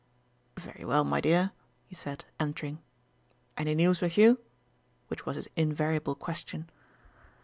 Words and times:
"Very 0.57 0.83
well, 0.83 1.03
my 1.03 1.21
dear," 1.21 1.51
he 1.85 1.93
said, 1.93 2.25
entering. 2.39 2.79
"Any 3.55 3.75
news 3.75 4.01
with 4.01 4.17
you?" 4.17 4.39
which 5.09 5.27
was 5.27 5.35
his 5.35 5.47
invariable 5.55 6.15
question. 6.15 6.71